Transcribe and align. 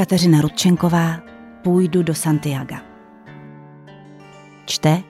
Kateřina 0.00 0.40
Rudčenková 0.40 1.20
Půjdu 1.64 2.02
do 2.02 2.14
Santiago. 2.14 2.76
Čte 4.66 5.02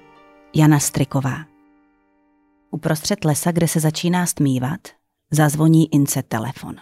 Jana 0.54 0.78
Striková. 0.78 1.44
Uprostřed 2.70 3.24
lesa, 3.24 3.52
kde 3.52 3.68
se 3.68 3.80
začíná 3.80 4.26
stmívat, 4.26 4.80
zazvoní 5.30 5.94
Ince 5.94 6.22
telefon. 6.22 6.76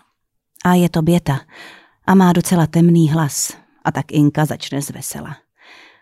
A 0.64 0.74
je 0.74 0.88
to 0.88 1.02
Běta 1.02 1.40
a 2.06 2.14
má 2.14 2.32
docela 2.32 2.66
temný 2.66 3.10
hlas 3.10 3.56
a 3.84 3.92
tak 3.92 4.12
Inka 4.12 4.44
začne 4.44 4.82
zvesela. 4.82 5.36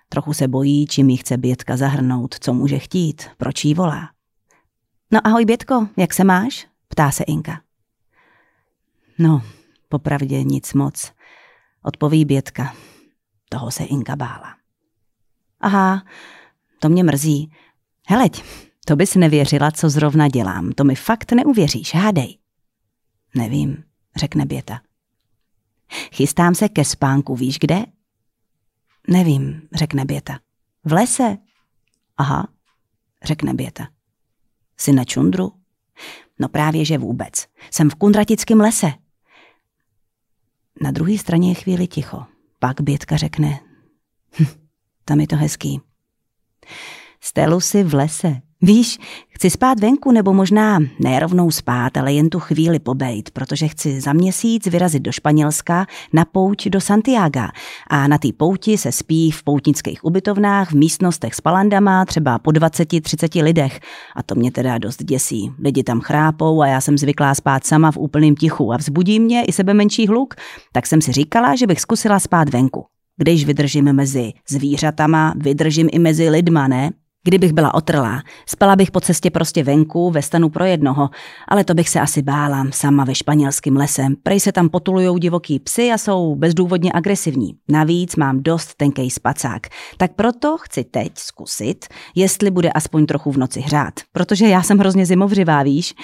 Trochu 0.09 0.33
se 0.33 0.49
bojí, 0.49 0.87
čím 0.87 1.11
jí 1.11 1.17
chce 1.17 1.37
Bětka 1.37 1.77
zahrnout, 1.77 2.35
co 2.41 2.53
může 2.53 2.79
chtít, 2.79 3.29
proč 3.37 3.65
jí 3.65 3.75
volá. 3.75 4.11
No 5.13 5.21
ahoj 5.25 5.45
Bětko, 5.45 5.89
jak 5.97 6.15
se 6.15 6.25
máš? 6.25 6.67
Ptá 6.89 7.11
se 7.11 7.25
Inka. 7.25 7.61
No, 9.19 9.43
popravdě 9.89 10.45
nic 10.45 10.75
moc, 10.75 11.16
odpoví 11.87 12.25
Bětka. 12.25 12.75
Toho 13.49 13.71
se 13.71 13.85
Inka 13.85 14.17
bála. 14.17 14.57
Aha, 15.61 16.03
to 16.81 16.89
mě 16.89 17.05
mrzí. 17.05 17.53
Heleď, 18.09 18.45
to 18.87 18.97
bys 18.97 19.15
nevěřila, 19.15 19.71
co 19.71 19.91
zrovna 19.91 20.29
dělám. 20.29 20.73
To 20.73 20.85
mi 20.85 20.95
fakt 20.95 21.33
neuvěříš, 21.33 21.95
hádej. 21.95 22.39
Nevím, 23.35 23.85
řekne 24.17 24.47
Běta. 24.47 24.81
Chystám 26.13 26.55
se 26.55 26.69
ke 26.69 26.85
spánku, 26.85 27.37
víš 27.37 27.59
kde? 27.59 27.85
Nevím, 29.09 29.69
řekne 29.75 30.05
Běta. 30.05 30.39
V 30.85 30.93
lese? 30.93 31.37
Aha, 32.17 32.49
řekne 33.25 33.55
Běta. 33.55 33.89
Jsi 34.77 34.93
na 34.93 35.05
čundru? 35.05 35.53
No 36.39 36.49
právě, 36.49 36.85
že 36.85 36.99
vůbec. 36.99 37.47
Jsem 37.71 37.91
v 37.91 37.95
kundratickém 37.95 38.61
lese. 38.61 38.93
Na 40.81 40.91
druhé 40.91 41.19
straně 41.19 41.51
je 41.51 41.55
chvíli 41.55 41.87
ticho. 41.87 42.25
Pak 42.59 42.81
Bětka 42.81 43.17
řekne, 43.17 43.61
hm, 44.41 44.47
tam 45.05 45.21
je 45.21 45.27
to 45.27 45.37
hezký. 45.37 45.81
Stelu 47.21 47.61
si 47.61 47.85
v 47.85 47.95
lese, 47.95 48.43
Víš, 48.63 48.99
chci 49.29 49.51
spát 49.51 49.81
venku, 49.81 50.13
nebo 50.13 50.33
možná 50.33 50.79
ne 51.01 51.21
rovnou 51.21 51.51
spát, 51.51 51.97
ale 51.97 52.13
jen 52.13 52.31
tu 52.31 52.41
chvíli 52.41 52.79
pobejt, 52.79 53.31
protože 53.31 53.69
chci 53.69 54.01
za 54.01 54.13
měsíc 54.13 54.67
vyrazit 54.67 55.03
do 55.03 55.13
Španělska 55.13 55.87
na 56.13 56.25
pouť 56.25 56.69
do 56.69 56.81
Santiago. 56.81 57.41
A 57.91 58.09
na 58.09 58.19
té 58.19 58.29
pouti 58.37 58.79
se 58.79 58.93
spí 58.93 59.31
v 59.31 59.43
poutnických 59.43 60.05
ubytovnách, 60.05 60.71
v 60.71 60.75
místnostech 60.75 61.35
s 61.35 61.41
palandama, 61.41 62.05
třeba 62.05 62.39
po 62.39 62.51
20-30 62.51 63.43
lidech. 63.43 63.81
A 64.15 64.23
to 64.23 64.35
mě 64.35 64.53
teda 64.53 64.79
dost 64.79 65.03
děsí. 65.03 65.51
Lidi 65.59 65.83
tam 65.83 66.01
chrápou 66.01 66.63
a 66.63 66.67
já 66.67 66.81
jsem 66.81 66.99
zvyklá 66.99 67.35
spát 67.35 67.67
sama 67.67 67.91
v 67.91 67.97
úplném 67.97 68.35
tichu 68.35 68.73
a 68.73 68.77
vzbudí 68.77 69.21
mě 69.21 69.45
i 69.45 69.53
sebe 69.53 69.75
menší 69.75 70.07
hluk, 70.07 70.35
tak 70.73 70.87
jsem 70.87 71.01
si 71.01 71.13
říkala, 71.13 71.57
že 71.57 71.67
bych 71.67 71.81
zkusila 71.81 72.21
spát 72.21 72.49
venku. 72.49 72.85
Když 73.17 73.45
vydržím 73.45 73.93
mezi 73.93 74.33
zvířatama, 74.49 75.35
vydržím 75.37 75.89
i 75.93 75.99
mezi 75.99 76.31
lidma, 76.31 76.69
ne? 76.69 76.91
Kdybych 77.27 77.53
byla 77.53 77.75
otrlá, 77.75 78.23
spala 78.49 78.77
bych 78.77 78.91
po 78.91 79.01
cestě 79.01 79.31
prostě 79.31 79.63
venku, 79.65 80.11
ve 80.11 80.23
stanu 80.23 80.49
pro 80.49 80.65
jednoho, 80.65 81.11
ale 81.49 81.65
to 81.65 81.75
bych 81.75 81.89
se 81.89 82.01
asi 82.01 82.23
bála, 82.23 82.67
sama 82.71 83.05
ve 83.05 83.15
španělském 83.15 83.77
lesem. 83.77 84.15
Prej 84.23 84.41
se 84.41 84.53
tam 84.53 84.69
potulujou 84.69 85.19
divoký 85.19 85.59
psy 85.59 85.93
a 85.93 85.99
jsou 85.99 86.35
bezdůvodně 86.35 86.91
agresivní. 86.95 87.55
Navíc 87.69 88.17
mám 88.17 88.43
dost 88.43 88.75
tenkej 88.75 89.11
spacák. 89.11 89.67
Tak 89.97 90.13
proto 90.15 90.57
chci 90.59 90.85
teď 90.85 91.13
zkusit, 91.15 91.87
jestli 92.15 92.51
bude 92.51 92.71
aspoň 92.71 93.07
trochu 93.07 93.33
v 93.33 93.37
noci 93.37 93.61
hrát. 93.61 93.95
Protože 94.13 94.47
já 94.47 94.63
jsem 94.63 94.79
hrozně 94.79 95.07
zimovřivá, 95.07 95.63
víš? 95.63 95.95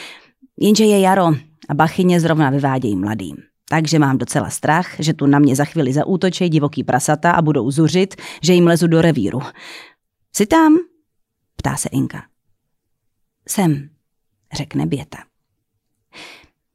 Jenže 0.60 0.84
je 0.84 1.00
jaro 1.00 1.26
a 1.68 1.74
bachyně 1.74 2.20
zrovna 2.20 2.50
vyvádějí 2.50 2.96
mladým. 2.96 3.36
Takže 3.68 3.98
mám 3.98 4.18
docela 4.18 4.50
strach, 4.50 4.86
že 4.98 5.14
tu 5.14 5.26
na 5.26 5.38
mě 5.38 5.56
za 5.56 5.64
chvíli 5.64 5.92
zaútočej 5.92 6.48
divoký 6.48 6.84
prasata 6.84 7.30
a 7.30 7.42
budou 7.42 7.70
zuřit, 7.70 8.14
že 8.42 8.52
jim 8.52 8.66
lezu 8.66 8.86
do 8.86 9.02
revíru. 9.02 9.40
Jsi 10.36 10.46
tam? 10.46 10.91
Ptá 11.62 11.76
se 11.76 11.88
Inka. 11.88 12.22
Jsem, 13.48 13.88
řekne 14.52 14.86
Běta. 14.86 15.18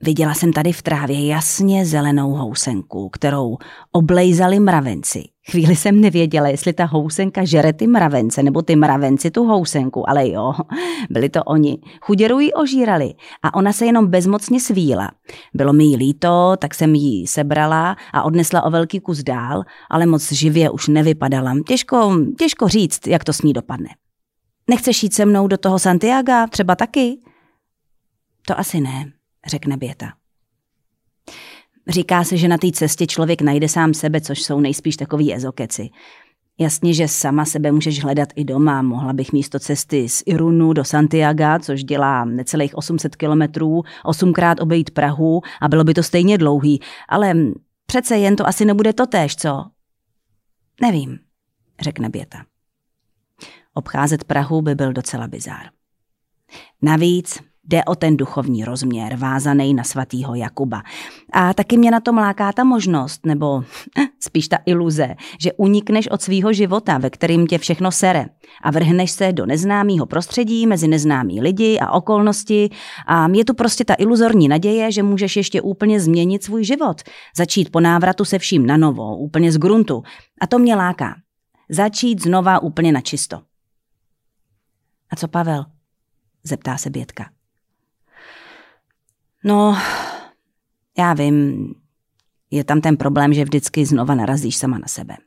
Viděla 0.04 0.34
jsem 0.34 0.54
tady 0.54 0.74
v 0.74 0.82
trávě 0.82 1.28
jasně 1.28 1.86
zelenou 1.86 2.32
housenku, 2.32 3.10
kterou 3.10 3.58
oblejzali 3.92 4.60
mravenci. 4.60 5.24
Chvíli 5.52 5.76
jsem 5.76 6.02
nevěděla, 6.02 6.48
jestli 6.48 6.74
ta 6.74 6.86
housenka 6.86 7.46
žere 7.46 7.74
ty 7.74 7.88
mravence, 7.88 8.44
nebo 8.44 8.62
ty 8.62 8.76
mravenci 8.76 9.32
tu 9.32 9.44
housenku, 9.44 10.10
ale 10.10 10.30
jo, 10.30 10.54
byli 11.10 11.30
to 11.30 11.44
oni. 11.44 11.78
Chuděru 12.02 12.40
ji 12.40 12.54
ožírali 12.54 13.14
a 13.44 13.54
ona 13.54 13.74
se 13.74 13.86
jenom 13.86 14.08
bezmocně 14.08 14.60
svíla. 14.60 15.12
Bylo 15.54 15.74
mi 15.74 15.84
jí 15.84 15.96
líto, 15.96 16.56
tak 16.60 16.74
jsem 16.74 16.96
ji 16.96 17.28
sebrala 17.28 17.96
a 18.14 18.24
odnesla 18.24 18.64
o 18.64 18.70
velký 18.70 19.00
kus 19.00 19.24
dál, 19.24 19.64
ale 19.90 20.06
moc 20.06 20.32
živě 20.32 20.70
už 20.70 20.88
nevypadala. 20.88 21.54
Těžko, 21.68 22.16
těžko 22.40 22.68
říct, 22.68 23.08
jak 23.08 23.24
to 23.24 23.34
s 23.34 23.42
ní 23.42 23.54
dopadne. 23.54 23.90
Nechceš 24.70 25.04
jít 25.04 25.14
se 25.14 25.26
mnou 25.26 25.48
do 25.48 25.58
toho 25.58 25.80
Santiago, 25.80 26.48
třeba 26.50 26.76
taky? 26.76 27.18
To 28.48 28.60
asi 28.60 28.82
ne, 28.82 29.12
řekne 29.48 29.78
Běta. 29.78 30.14
Říká 31.88 32.24
se, 32.24 32.38
že 32.38 32.48
na 32.48 32.58
té 32.58 32.72
cestě 32.72 33.08
člověk 33.08 33.42
najde 33.42 33.70
sám 33.70 33.94
sebe, 33.94 34.22
což 34.22 34.42
jsou 34.42 34.60
nejspíš 34.60 34.98
takový 34.98 35.34
ezokeci. 35.34 35.90
Jasně, 36.60 36.94
že 36.94 37.08
sama 37.08 37.46
sebe 37.46 37.72
můžeš 37.72 38.04
hledat 38.04 38.30
i 38.36 38.44
doma. 38.44 38.82
Mohla 38.82 39.14
bych 39.14 39.34
místo 39.34 39.60
cesty 39.60 40.10
z 40.10 40.24
Irunu 40.26 40.74
do 40.74 40.84
Santiago, 40.84 41.60
což 41.60 41.84
dělá 41.84 42.26
necelých 42.26 42.78
800 42.78 43.16
kilometrů, 43.16 43.84
osmkrát 44.06 44.60
obejít 44.60 44.92
Prahu 44.92 45.42
a 45.62 45.68
bylo 45.68 45.84
by 45.84 45.94
to 45.94 46.04
stejně 46.04 46.38
dlouhý. 46.38 46.80
Ale 47.10 47.34
přece 47.86 48.18
jen 48.18 48.36
to 48.36 48.48
asi 48.48 48.66
nebude 48.66 48.94
to 48.94 49.06
též, 49.06 49.36
co? 49.36 49.66
Nevím, 50.82 51.20
řekne 51.82 52.10
Běta. 52.10 52.57
Obcházet 53.78 54.24
Prahu 54.24 54.62
by 54.62 54.76
byl 54.76 54.94
docela 54.94 55.28
bizár. 55.28 55.70
Navíc 56.82 57.40
jde 57.64 57.84
o 57.84 57.96
ten 57.96 58.18
duchovní 58.18 58.64
rozměr, 58.64 59.16
vázaný 59.16 59.74
na 59.74 59.84
svatýho 59.84 60.36
Jakuba. 60.36 60.84
A 61.34 61.54
taky 61.54 61.78
mě 61.78 61.92
na 61.92 62.00
to 62.00 62.14
mláká 62.14 62.52
ta 62.52 62.64
možnost, 62.64 63.26
nebo 63.26 63.64
spíš 64.20 64.48
ta 64.48 64.58
iluze, 64.66 65.16
že 65.42 65.54
unikneš 65.54 66.08
od 66.08 66.22
svýho 66.22 66.54
života, 66.54 66.98
ve 66.98 67.10
kterým 67.10 67.48
tě 67.48 67.58
všechno 67.58 67.92
sere 67.92 68.26
a 68.64 68.72
vrhneš 68.72 69.12
se 69.12 69.32
do 69.32 69.46
neznámého 69.46 70.06
prostředí 70.06 70.68
mezi 70.68 70.88
neznámý 70.88 71.42
lidi 71.42 71.80
a 71.80 71.92
okolnosti 71.92 72.70
a 73.08 73.28
je 73.34 73.46
tu 73.46 73.54
prostě 73.54 73.86
ta 73.86 73.96
iluzorní 73.98 74.48
naděje, 74.48 74.92
že 74.92 75.04
můžeš 75.04 75.36
ještě 75.36 75.62
úplně 75.62 76.00
změnit 76.00 76.44
svůj 76.44 76.64
život, 76.64 77.02
začít 77.38 77.72
po 77.72 77.80
návratu 77.80 78.26
se 78.26 78.40
vším 78.40 78.66
na 78.66 78.78
novo, 78.78 79.18
úplně 79.18 79.52
z 79.52 79.58
gruntu. 79.58 80.04
A 80.42 80.48
to 80.48 80.60
mě 80.60 80.76
láká. 80.76 81.16
Začít 81.70 82.24
znova 82.24 82.60
úplně 82.60 82.92
na 82.92 83.02
čisto. 83.02 83.47
A 85.10 85.16
co 85.16 85.28
Pavel? 85.28 85.66
Zeptá 86.44 86.78
se 86.78 86.90
Bětka. 86.90 87.30
No, 89.44 89.78
já 90.98 91.14
vím, 91.14 91.68
je 92.52 92.64
tam 92.64 92.82
ten 92.82 92.98
problém, 92.98 93.34
že 93.34 93.44
vždycky 93.44 93.86
znova 93.86 94.16
narazíš 94.16 94.58
sama 94.58 94.78
na 94.78 94.88
sebe. 94.88 95.18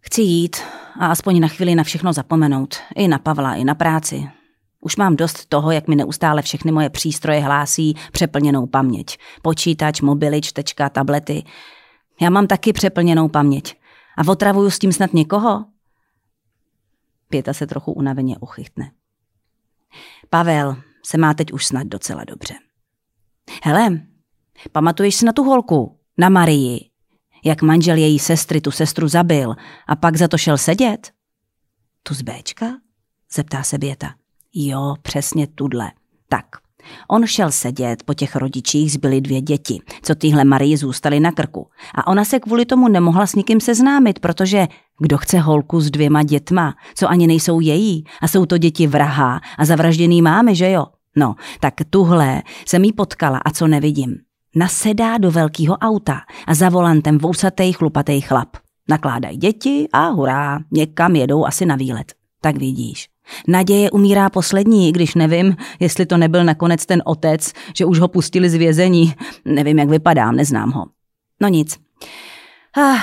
Chci 0.00 0.22
jít 0.22 0.56
a 1.00 1.06
aspoň 1.06 1.40
na 1.40 1.48
chvíli 1.48 1.74
na 1.74 1.84
všechno 1.84 2.12
zapomenout. 2.12 2.74
I 2.96 3.08
na 3.08 3.18
Pavla, 3.18 3.54
i 3.54 3.64
na 3.64 3.74
práci. 3.74 4.30
Už 4.80 4.96
mám 4.96 5.16
dost 5.16 5.46
toho, 5.46 5.70
jak 5.70 5.88
mi 5.88 5.96
neustále 5.96 6.42
všechny 6.42 6.72
moje 6.72 6.90
přístroje 6.90 7.40
hlásí 7.40 7.96
přeplněnou 8.12 8.66
paměť. 8.66 9.18
Počítač, 9.42 10.00
mobily, 10.00 10.40
čtečka, 10.40 10.88
tablety. 10.88 11.44
Já 12.20 12.30
mám 12.30 12.46
taky 12.46 12.72
přeplněnou 12.72 13.28
paměť. 13.28 13.80
A 14.18 14.30
otravuju 14.30 14.70
s 14.70 14.78
tím 14.78 14.92
snad 14.92 15.14
někoho? 15.14 15.64
Pěta 17.28 17.52
se 17.52 17.66
trochu 17.66 17.92
unaveně 17.92 18.38
uchytne. 18.38 18.90
Pavel 20.30 20.76
se 21.04 21.18
má 21.18 21.34
teď 21.34 21.52
už 21.52 21.66
snad 21.66 21.86
docela 21.86 22.24
dobře. 22.24 22.54
Hele, 23.64 24.06
pamatuješ 24.72 25.14
si 25.14 25.24
na 25.24 25.32
tu 25.32 25.44
holku, 25.44 26.00
na 26.18 26.28
Marii, 26.28 26.90
jak 27.44 27.62
manžel 27.62 27.96
její 27.96 28.18
sestry 28.18 28.60
tu 28.60 28.70
sestru 28.70 29.08
zabil 29.08 29.54
a 29.88 29.96
pak 29.96 30.16
za 30.16 30.28
to 30.28 30.38
šel 30.38 30.58
sedět? 30.58 31.12
Tu 32.02 32.14
z 32.14 32.22
Béčka? 32.22 32.66
Zeptá 33.32 33.62
se 33.62 33.78
Běta. 33.78 34.14
Jo, 34.54 34.94
přesně 35.02 35.46
tudle. 35.46 35.92
Tak, 36.28 36.46
On 37.08 37.26
šel 37.26 37.50
sedět, 37.50 38.02
po 38.02 38.14
těch 38.14 38.36
rodičích 38.36 38.92
zbyly 38.92 39.20
dvě 39.20 39.40
děti, 39.40 39.80
co 40.02 40.14
týhle 40.14 40.44
Marii 40.44 40.76
zůstaly 40.76 41.20
na 41.20 41.32
krku. 41.32 41.66
A 41.94 42.06
ona 42.06 42.24
se 42.24 42.40
kvůli 42.40 42.64
tomu 42.64 42.88
nemohla 42.88 43.26
s 43.26 43.34
nikým 43.34 43.60
seznámit, 43.60 44.18
protože 44.18 44.66
kdo 44.98 45.18
chce 45.18 45.38
holku 45.38 45.80
s 45.80 45.90
dvěma 45.90 46.22
dětma, 46.22 46.74
co 46.94 47.08
ani 47.08 47.26
nejsou 47.26 47.60
její, 47.60 48.04
a 48.20 48.28
jsou 48.28 48.46
to 48.46 48.58
děti 48.58 48.86
vraha 48.86 49.40
a 49.58 49.64
zavražděný 49.64 50.22
máme, 50.22 50.54
že 50.54 50.70
jo? 50.70 50.86
No, 51.16 51.34
tak 51.60 51.74
tuhle 51.90 52.42
jsem 52.66 52.84
jí 52.84 52.92
potkala 52.92 53.38
a 53.38 53.50
co 53.50 53.66
nevidím. 53.66 54.16
Nasedá 54.54 55.18
do 55.18 55.30
velkého 55.30 55.76
auta 55.76 56.20
a 56.46 56.54
za 56.54 56.68
volantem 56.68 57.18
vousatej 57.18 57.72
chlupatej 57.72 58.20
chlap. 58.20 58.48
Nakládají 58.88 59.36
děti 59.36 59.88
a 59.92 60.08
hurá, 60.08 60.58
někam 60.70 61.16
jedou 61.16 61.46
asi 61.46 61.66
na 61.66 61.76
výlet. 61.76 62.12
Tak 62.40 62.56
vidíš. 62.56 63.08
Naděje 63.48 63.90
umírá 63.90 64.30
poslední, 64.30 64.92
když 64.92 65.14
nevím, 65.14 65.56
jestli 65.80 66.06
to 66.06 66.16
nebyl 66.16 66.44
nakonec 66.44 66.86
ten 66.86 67.02
otec, 67.04 67.52
že 67.76 67.84
už 67.84 67.98
ho 67.98 68.08
pustili 68.08 68.50
z 68.50 68.54
vězení. 68.54 69.14
Nevím, 69.44 69.78
jak 69.78 69.88
vypadá, 69.88 70.32
neznám 70.32 70.70
ho. 70.70 70.84
No 71.40 71.48
nic. 71.48 71.78
Ah, 72.76 73.00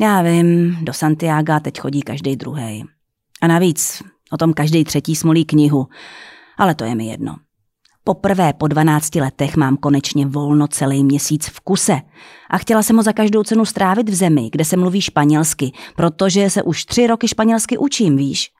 Já 0.00 0.22
vím, 0.22 0.78
do 0.82 0.92
Santiago 0.92 1.60
teď 1.62 1.80
chodí 1.80 2.02
každý 2.02 2.36
druhý. 2.36 2.84
A 3.42 3.46
navíc 3.46 4.02
o 4.32 4.36
tom 4.36 4.52
každý 4.52 4.84
třetí 4.84 5.16
smolí 5.16 5.44
knihu, 5.44 5.86
ale 6.58 6.74
to 6.74 6.84
je 6.84 6.94
mi 6.94 7.06
jedno. 7.06 7.36
Poprvé 8.04 8.52
po 8.52 8.68
12 8.68 9.14
letech 9.14 9.56
mám 9.56 9.76
konečně 9.76 10.26
volno 10.26 10.68
celý 10.68 11.04
měsíc 11.04 11.46
v 11.46 11.60
kuse 11.60 12.00
a 12.50 12.58
chtěla 12.58 12.82
jsem 12.82 12.96
ho 12.96 13.02
za 13.02 13.12
každou 13.12 13.42
cenu 13.42 13.64
strávit 13.64 14.08
v 14.08 14.14
zemi, 14.14 14.48
kde 14.52 14.64
se 14.64 14.76
mluví 14.76 15.00
španělsky, 15.00 15.72
protože 15.96 16.50
se 16.50 16.62
už 16.62 16.84
tři 16.84 17.06
roky 17.06 17.28
španělsky 17.28 17.78
učím, 17.78 18.16
víš. 18.16 18.50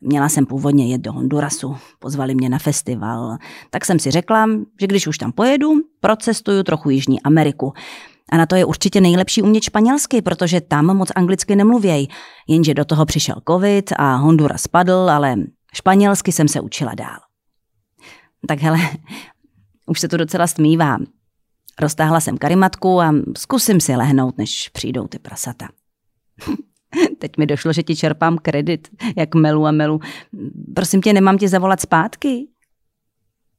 Měla 0.00 0.28
jsem 0.28 0.46
původně 0.46 0.86
jet 0.86 1.00
do 1.00 1.12
Hondurasu, 1.12 1.76
pozvali 1.98 2.34
mě 2.34 2.48
na 2.48 2.58
festival, 2.58 3.36
tak 3.70 3.84
jsem 3.84 3.98
si 3.98 4.10
řekla, 4.10 4.46
že 4.80 4.86
když 4.86 5.06
už 5.06 5.18
tam 5.18 5.32
pojedu, 5.32 5.74
procestuju 6.00 6.62
trochu 6.62 6.90
Jižní 6.90 7.22
Ameriku. 7.22 7.72
A 8.32 8.36
na 8.36 8.46
to 8.46 8.56
je 8.56 8.64
určitě 8.64 9.00
nejlepší 9.00 9.42
umět 9.42 9.62
španělsky, 9.62 10.22
protože 10.22 10.60
tam 10.60 10.96
moc 10.96 11.08
anglicky 11.16 11.56
nemluvěj. 11.56 12.08
Jenže 12.48 12.74
do 12.74 12.84
toho 12.84 13.06
přišel 13.06 13.36
covid 13.48 13.92
a 13.96 14.16
Honduras 14.16 14.62
spadl, 14.62 15.10
ale 15.10 15.34
španělsky 15.74 16.32
jsem 16.32 16.48
se 16.48 16.60
učila 16.60 16.94
dál. 16.94 17.18
Tak 18.48 18.60
hele, 18.60 18.78
už 19.86 20.00
se 20.00 20.08
to 20.08 20.16
docela 20.16 20.46
stmívá. 20.46 20.98
Roztáhla 21.80 22.20
jsem 22.20 22.38
karimatku 22.38 23.00
a 23.00 23.14
zkusím 23.38 23.80
si 23.80 23.96
lehnout, 23.96 24.38
než 24.38 24.68
přijdou 24.68 25.06
ty 25.06 25.18
prasata. 25.18 25.68
Teď 27.18 27.36
mi 27.38 27.46
došlo, 27.46 27.72
že 27.72 27.82
ti 27.82 27.96
čerpám 27.96 28.38
kredit, 28.38 28.88
jak 29.16 29.34
melu 29.34 29.66
a 29.66 29.70
melu. 29.70 30.00
Prosím 30.74 31.00
tě, 31.00 31.12
nemám 31.12 31.38
tě 31.38 31.48
zavolat 31.48 31.80
zpátky? 31.80 32.48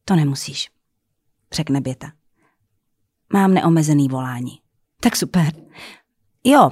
To 0.06 0.16
nemusíš, 0.16 0.70
řekne 1.54 1.82
Běta. 1.82 2.12
Mám 3.34 3.54
neomezený 3.54 4.08
volání. 4.08 4.60
Tak 5.02 5.16
super. 5.16 5.52
Jo, 6.44 6.72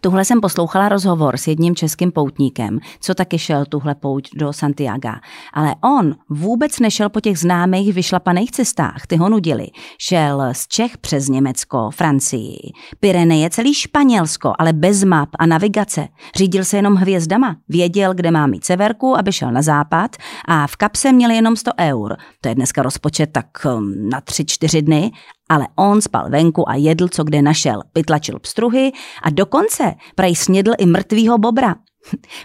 Tuhle 0.00 0.24
jsem 0.24 0.40
poslouchala 0.40 0.88
rozhovor 0.88 1.36
s 1.36 1.46
jedním 1.46 1.74
českým 1.74 2.12
poutníkem, 2.12 2.78
co 3.00 3.14
taky 3.14 3.38
šel 3.38 3.64
tuhle 3.64 3.94
pouť 3.94 4.28
do 4.34 4.52
Santiago. 4.52 5.12
Ale 5.52 5.74
on 5.84 6.14
vůbec 6.30 6.80
nešel 6.80 7.08
po 7.08 7.20
těch 7.20 7.38
známých 7.38 7.94
vyšlapaných 7.94 8.50
cestách, 8.50 9.06
ty 9.06 9.16
ho 9.16 9.28
nudili. 9.28 9.66
Šel 9.98 10.42
z 10.52 10.68
Čech 10.68 10.98
přes 10.98 11.28
Německo, 11.28 11.90
Francii, 11.90 12.58
Pyreneje, 13.00 13.50
celý 13.50 13.74
Španělsko, 13.74 14.52
ale 14.58 14.72
bez 14.72 15.04
map 15.04 15.28
a 15.38 15.46
navigace. 15.46 16.08
Řídil 16.36 16.64
se 16.64 16.76
jenom 16.76 16.94
hvězdama, 16.94 17.56
věděl, 17.68 18.14
kde 18.14 18.30
má 18.30 18.46
mít 18.46 18.64
severku, 18.64 19.18
aby 19.18 19.32
šel 19.32 19.52
na 19.52 19.62
západ 19.62 20.16
a 20.48 20.66
v 20.66 20.76
kapse 20.76 21.12
měl 21.12 21.30
jenom 21.30 21.56
100 21.56 21.70
eur. 21.80 22.16
To 22.40 22.48
je 22.48 22.54
dneska 22.54 22.82
rozpočet 22.82 23.30
tak 23.32 23.46
um, 23.76 24.08
na 24.08 24.20
3-4 24.20 24.82
dny 24.82 25.12
ale 25.48 25.66
on 25.76 26.02
spal 26.02 26.30
venku 26.30 26.68
a 26.68 26.74
jedl, 26.74 27.08
co 27.08 27.24
kde 27.24 27.42
našel. 27.42 27.82
Vytlačil 27.94 28.38
pstruhy 28.38 28.92
a 29.22 29.30
dokonce 29.30 29.94
prej 30.14 30.36
snědl 30.36 30.72
i 30.78 30.86
mrtvýho 30.86 31.38
bobra. 31.38 31.76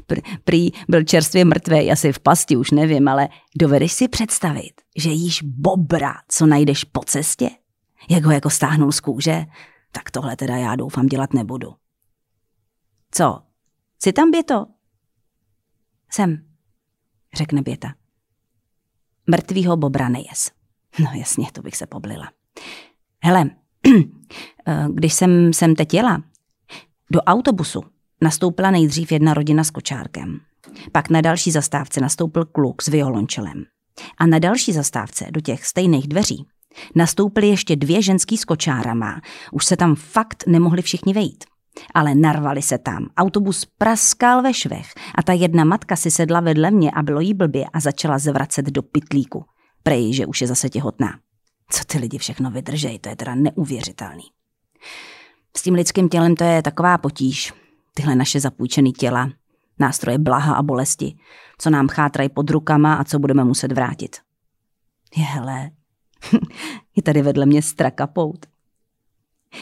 Prý 0.44 0.72
byl 0.90 1.04
čerstvě 1.04 1.46
mrtvý, 1.46 1.92
asi 1.92 2.14
v 2.14 2.20
pasti, 2.20 2.58
už 2.58 2.72
nevím, 2.72 3.08
ale 3.08 3.30
dovedeš 3.60 3.92
si 3.92 4.08
představit, 4.08 4.74
že 4.98 5.10
jíš 5.10 5.42
bobra, 5.44 6.14
co 6.28 6.46
najdeš 6.46 6.84
po 6.84 7.00
cestě? 7.00 7.50
Jak 8.10 8.24
ho 8.24 8.32
jako 8.32 8.50
stáhnul 8.50 8.92
z 8.92 9.00
kůže? 9.00 9.46
Tak 9.92 10.12
tohle 10.12 10.36
teda 10.36 10.58
já 10.58 10.76
doufám 10.76 11.06
dělat 11.06 11.34
nebudu. 11.34 11.74
Co? 13.12 13.42
Jsi 14.04 14.14
tam, 14.14 14.32
Běto? 14.32 14.66
Jsem, 16.12 16.46
řekne 17.36 17.62
Běta. 17.62 17.94
Mrtvýho 19.28 19.78
bobra 19.78 20.10
nejes. 20.10 20.52
No 21.00 21.12
jasně, 21.14 21.52
to 21.52 21.62
bych 21.62 21.78
se 21.78 21.88
poblila. 21.88 22.32
Hele, 23.24 23.50
eh, 24.68 24.88
když 24.94 25.14
jsem 25.14 25.54
sem 25.54 25.76
teď 25.76 25.94
jela, 25.94 26.24
do 27.12 27.22
autobusu 27.22 27.82
nastoupila 28.22 28.72
nejdřív 28.72 29.12
jedna 29.12 29.34
rodina 29.34 29.64
s 29.64 29.72
kočárkem. 29.72 30.40
Pak 30.92 31.10
na 31.10 31.22
další 31.22 31.52
zastávce 31.52 32.02
nastoupil 32.02 32.46
kluk 32.46 32.82
s 32.82 32.88
violončelem. 32.88 33.64
A 34.18 34.26
na 34.26 34.40
další 34.40 34.74
zastávce 34.74 35.26
do 35.32 35.42
těch 35.42 35.66
stejných 35.66 36.08
dveří 36.08 36.46
nastoupily 36.96 37.48
ještě 37.48 37.76
dvě 37.76 38.02
ženský 38.02 38.38
s 38.38 38.46
kočárama. 38.46 39.22
Už 39.52 39.66
se 39.66 39.78
tam 39.78 39.96
fakt 39.96 40.44
nemohli 40.48 40.82
všichni 40.82 41.14
vejít. 41.14 41.44
Ale 41.94 42.16
narvali 42.16 42.62
se 42.62 42.78
tam. 42.78 43.08
Autobus 43.18 43.66
praskal 43.78 44.42
ve 44.42 44.54
švech 44.54 44.88
a 45.16 45.24
ta 45.24 45.34
jedna 45.34 45.64
matka 45.64 45.96
si 45.96 46.12
sedla 46.12 46.40
vedle 46.40 46.72
mě 46.72 46.92
a 46.92 47.04
bylo 47.04 47.20
jí 47.20 47.34
blbě 47.34 47.66
a 47.74 47.80
začala 47.80 48.20
zvracet 48.20 48.66
do 48.66 48.82
pitlíku. 48.82 49.46
Prej, 49.84 50.14
že 50.14 50.26
už 50.26 50.42
je 50.42 50.48
zase 50.48 50.70
těhotná. 50.70 51.10
Co 51.70 51.84
ty 51.84 51.98
lidi 51.98 52.18
všechno 52.18 52.52
vydržejí, 52.52 53.00
to 53.00 53.10
je 53.10 53.16
teda 53.16 53.36
neuvěřitelný. 53.36 54.24
S 55.58 55.62
tím 55.62 55.74
lidským 55.74 56.10
tělem 56.10 56.36
to 56.36 56.44
je 56.44 56.62
taková 56.62 56.98
potíž. 56.98 57.54
Tyhle 57.94 58.16
naše 58.16 58.40
zapůjčené 58.40 58.92
těla, 58.92 59.30
nástroje 59.80 60.18
blaha 60.18 60.56
a 60.56 60.64
bolesti, 60.64 61.18
co 61.58 61.70
nám 61.70 61.88
chátrají 61.88 62.30
pod 62.30 62.50
rukama 62.50 62.96
a 62.96 63.04
co 63.04 63.20
budeme 63.20 63.44
muset 63.44 63.72
vrátit. 63.72 64.18
Je 65.16 65.24
hele, 65.24 65.72
je 66.96 67.04
tady 67.04 67.22
vedle 67.22 67.46
mě 67.46 67.62
strakapout. 67.62 68.46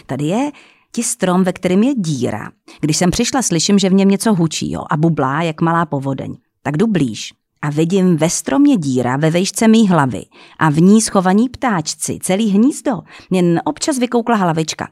Tady 0.05 0.25
je 0.25 0.51
ti 0.91 1.03
strom, 1.03 1.43
ve 1.43 1.53
kterém 1.53 1.83
je 1.83 1.95
díra. 1.95 2.51
Když 2.79 2.97
jsem 2.97 3.11
přišla, 3.11 3.41
slyším, 3.41 3.79
že 3.79 3.89
v 3.89 3.93
něm 3.93 4.09
něco 4.09 4.33
hučí 4.33 4.71
jo, 4.71 4.83
a 4.89 4.97
bublá, 4.97 5.41
jak 5.41 5.61
malá 5.61 5.85
povodeň. 5.85 6.37
Tak 6.61 6.77
jdu 6.77 6.87
blíž 6.87 7.33
a 7.61 7.69
vidím 7.69 8.17
ve 8.17 8.29
stromě 8.29 8.77
díra 8.77 9.17
ve 9.17 9.29
vejšce 9.29 9.67
mý 9.67 9.87
hlavy 9.87 10.25
a 10.59 10.69
v 10.69 10.81
ní 10.81 11.01
schovaní 11.01 11.49
ptáčci, 11.49 12.19
celý 12.21 12.49
hnízdo, 12.49 13.01
jen 13.31 13.61
občas 13.65 13.97
vykoukla 13.97 14.35
hlavička. 14.35 14.91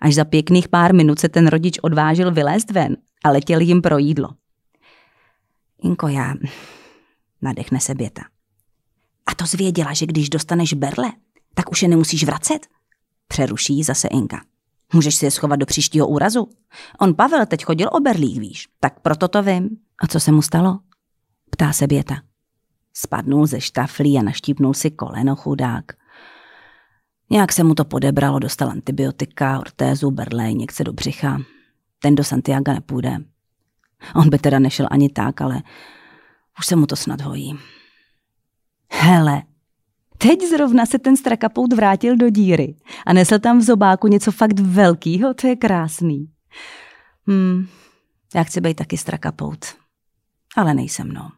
Až 0.00 0.14
za 0.14 0.24
pěkných 0.24 0.68
pár 0.68 0.94
minut 0.94 1.18
se 1.18 1.28
ten 1.28 1.46
rodič 1.46 1.78
odvážil 1.82 2.32
vylézt 2.32 2.70
ven 2.70 2.96
a 3.24 3.30
letěl 3.30 3.60
jim 3.60 3.82
pro 3.82 3.98
jídlo. 3.98 4.28
Inko, 5.82 6.08
já... 6.08 6.34
Nadechne 7.42 7.80
se 7.80 7.94
Běta. 7.94 8.22
A 9.26 9.34
to 9.34 9.46
zvěděla, 9.46 9.92
že 9.92 10.06
když 10.06 10.30
dostaneš 10.30 10.74
berle, 10.74 11.12
tak 11.54 11.70
už 11.70 11.82
je 11.82 11.88
nemusíš 11.88 12.24
vracet? 12.24 12.66
Přeruší 13.28 13.82
zase 13.82 14.08
Inka. 14.08 14.40
Můžeš 14.92 15.14
si 15.14 15.24
je 15.24 15.30
schovat 15.30 15.56
do 15.56 15.66
příštího 15.66 16.08
úrazu? 16.08 16.48
On 17.00 17.14
Pavel 17.14 17.46
teď 17.46 17.64
chodil 17.64 17.88
o 17.92 18.00
berlích, 18.00 18.40
víš, 18.40 18.68
tak 18.80 19.00
proto 19.00 19.28
to 19.28 19.42
vím. 19.42 19.68
A 20.02 20.06
co 20.06 20.20
se 20.20 20.32
mu 20.32 20.42
stalo? 20.42 20.78
Ptá 21.50 21.72
se 21.72 21.86
Běta. 21.86 22.22
Spadnul 22.94 23.46
ze 23.46 23.60
štaflí 23.60 24.18
a 24.18 24.22
naštípnul 24.22 24.74
si 24.74 24.90
koleno 24.90 25.36
chudák. 25.36 25.84
Nějak 27.30 27.52
se 27.52 27.64
mu 27.64 27.74
to 27.74 27.84
podebralo, 27.84 28.38
dostal 28.38 28.70
antibiotika, 28.70 29.58
ortézu, 29.58 30.10
berlejněk 30.10 30.72
se 30.72 30.84
do 30.84 30.92
břicha. 30.92 31.38
Ten 32.02 32.14
do 32.14 32.24
Santiago 32.24 32.72
nepůjde. 32.72 33.16
On 34.14 34.30
by 34.30 34.38
teda 34.38 34.58
nešel 34.58 34.86
ani 34.90 35.08
tak, 35.08 35.40
ale 35.40 35.62
už 36.58 36.66
se 36.66 36.76
mu 36.76 36.86
to 36.86 36.96
snad 36.96 37.20
hojí. 37.20 37.58
Hele, 38.92 39.42
teď 40.18 40.42
zrovna 40.42 40.86
se 40.86 40.98
ten 40.98 41.16
strakapout 41.16 41.72
vrátil 41.72 42.16
do 42.16 42.30
díry 42.30 42.74
a 43.06 43.12
nesl 43.12 43.38
tam 43.38 43.58
v 43.58 43.62
zobáku 43.62 44.08
něco 44.08 44.32
fakt 44.32 44.60
velkýho, 44.60 45.34
to 45.34 45.46
je 45.46 45.56
krásný. 45.56 46.30
Hmm, 47.26 47.66
já 48.34 48.44
chci 48.44 48.60
být 48.60 48.74
taky 48.74 48.98
strakapout, 48.98 49.66
ale 50.56 50.74
nejsem 50.74 51.12
no. 51.12 51.30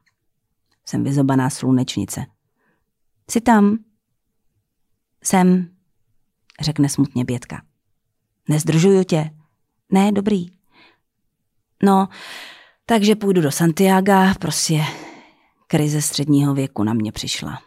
Jsem 0.90 1.04
vyzobaná 1.04 1.50
slunečnice. 1.50 2.26
Jsi 3.30 3.40
tam? 3.40 3.78
Jsem, 5.24 5.68
řekne 6.60 6.88
smutně 6.88 7.24
Bětka. 7.24 7.62
Nezdržuju 8.48 9.04
tě. 9.04 9.30
Ne, 9.92 10.12
dobrý. 10.12 10.46
No, 11.82 12.08
takže 12.86 13.16
půjdu 13.16 13.40
do 13.40 13.50
Santiago, 13.50 14.34
prostě 14.40 14.82
krize 15.66 16.02
středního 16.02 16.54
věku 16.54 16.84
na 16.84 16.94
mě 16.94 17.12
přišla. 17.12 17.62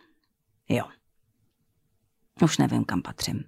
Jo. 0.70 0.84
Už 2.44 2.58
nevím, 2.58 2.84
kam 2.84 3.02
patřím. 3.02 3.44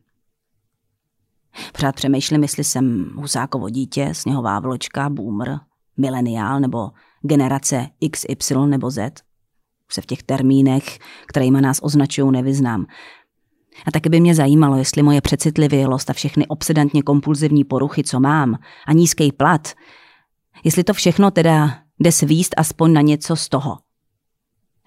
Pořád 1.72 1.96
přemýšlím, 1.96 2.42
jestli 2.42 2.64
jsem 2.64 3.12
Husákovo 3.16 3.70
dítě, 3.70 4.14
sněhová 4.14 4.60
vločka, 4.60 5.10
boomer, 5.10 5.60
mileniál 5.98 6.60
nebo 6.60 6.92
generace 7.22 7.88
XY 8.12 8.56
nebo 8.68 8.92
Z 8.92 9.26
se 9.92 10.02
v 10.02 10.06
těch 10.06 10.24
termínech, 10.24 11.00
kterými 11.28 11.62
nás 11.62 11.80
označují, 11.82 12.32
nevyznám. 12.32 12.86
A 13.88 13.92
taky 13.92 14.10
by 14.10 14.20
mě 14.20 14.36
zajímalo, 14.36 14.78
jestli 14.78 15.04
moje 15.04 15.22
přecitlivělost 15.22 16.10
a 16.10 16.14
všechny 16.14 16.48
obsedantně 16.48 17.04
kompulzivní 17.04 17.64
poruchy, 17.64 18.04
co 18.04 18.20
mám, 18.20 18.58
a 18.88 18.94
nízký 18.94 19.32
plat, 19.32 19.74
jestli 20.64 20.84
to 20.84 20.94
všechno 20.94 21.32
teda 21.32 21.80
jde 22.00 22.12
svíst 22.12 22.54
aspoň 22.58 22.94
na 22.94 23.02
něco 23.02 23.36
z 23.36 23.50
toho. 23.50 23.78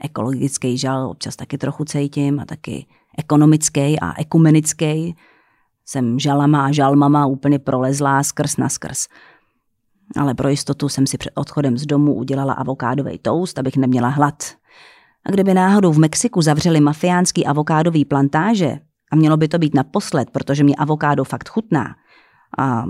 Ekologický 0.04 0.78
žal 0.78 1.10
občas 1.10 1.36
taky 1.36 1.58
trochu 1.58 1.84
cítím 1.84 2.40
a 2.40 2.44
taky 2.44 2.86
ekonomický 3.18 4.00
a 4.00 4.20
ekumenický. 4.20 5.16
Jsem 5.84 6.18
žalama 6.18 6.66
a 6.66 6.72
žalmama 6.72 7.26
úplně 7.26 7.58
prolezlá 7.58 8.22
skrz 8.22 8.56
na 8.56 8.68
skrz. 8.68 9.06
Ale 10.16 10.34
pro 10.34 10.48
jistotu 10.48 10.88
jsem 10.88 11.06
si 11.06 11.18
před 11.18 11.32
odchodem 11.34 11.78
z 11.78 11.86
domu 11.86 12.14
udělala 12.14 12.52
avokádový 12.52 13.18
toast, 13.18 13.58
abych 13.58 13.76
neměla 13.76 14.08
hlad. 14.08 14.57
A 15.26 15.30
kdyby 15.30 15.54
náhodou 15.54 15.92
v 15.92 15.98
Mexiku 15.98 16.42
zavřeli 16.42 16.80
mafiánský 16.80 17.46
avokádový 17.46 18.04
plantáže, 18.04 18.78
a 19.12 19.16
mělo 19.16 19.36
by 19.36 19.48
to 19.48 19.58
být 19.58 19.74
naposled, 19.74 20.30
protože 20.30 20.64
mě 20.64 20.74
avokádo 20.74 21.24
fakt 21.24 21.48
chutná, 21.48 21.96
a 22.58 22.84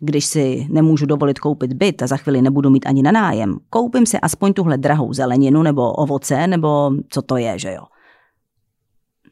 když 0.00 0.26
si 0.26 0.66
nemůžu 0.70 1.06
dovolit 1.06 1.38
koupit 1.38 1.72
byt 1.72 2.02
a 2.02 2.06
za 2.06 2.16
chvíli 2.16 2.42
nebudu 2.42 2.70
mít 2.70 2.86
ani 2.86 3.02
na 3.02 3.12
nájem, 3.12 3.58
koupím 3.70 4.06
si 4.06 4.20
aspoň 4.20 4.52
tuhle 4.52 4.78
drahou 4.78 5.12
zeleninu 5.12 5.62
nebo 5.62 5.92
ovoce, 5.92 6.46
nebo 6.46 6.90
co 7.08 7.22
to 7.22 7.36
je, 7.36 7.58
že 7.58 7.72
jo. 7.72 7.86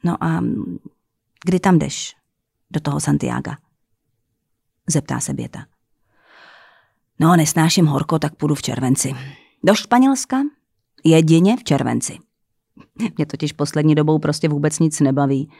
No 0.04 0.24
a 0.24 0.40
kdy 1.44 1.60
tam 1.60 1.78
jdeš? 1.78 2.16
Do 2.70 2.80
toho 2.80 3.00
Santiago? 3.00 3.50
Zeptá 4.88 5.20
se 5.20 5.34
Běta. 5.34 5.66
No, 7.20 7.36
nesnáším 7.36 7.86
horko, 7.86 8.18
tak 8.18 8.34
půjdu 8.34 8.54
v 8.54 8.62
červenci. 8.62 9.14
Do 9.64 9.74
Španělska? 9.74 10.36
Jedině 11.04 11.56
v 11.56 11.64
červenci. 11.64 12.18
Mě 13.16 13.26
totiž 13.26 13.52
poslední 13.52 13.94
dobou 13.94 14.18
prostě 14.18 14.48
vůbec 14.48 14.78
nic 14.78 15.00
nebaví 15.00 15.50